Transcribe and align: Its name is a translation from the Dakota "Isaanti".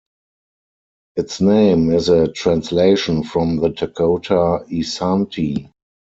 Its 1.15 1.41
name 1.41 1.91
is 1.91 2.09
a 2.09 2.27
translation 2.31 3.23
from 3.23 3.57
the 3.57 3.69
Dakota 3.69 4.65
"Isaanti". 4.67 5.71